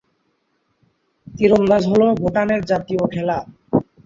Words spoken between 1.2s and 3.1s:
তীরন্দাজ হলো ভুটানের জাতীয়